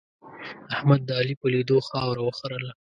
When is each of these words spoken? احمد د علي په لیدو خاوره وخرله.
احمد 0.73 0.99
د 1.07 1.09
علي 1.19 1.35
په 1.41 1.47
لیدو 1.53 1.77
خاوره 1.87 2.21
وخرله. 2.23 2.71